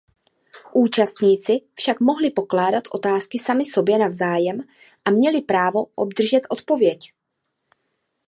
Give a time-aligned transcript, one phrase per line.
[0.73, 4.59] Účastníci však mohli pokládat otázky sami sobě navzájem
[5.05, 7.13] a měli právo obdržet odpověď.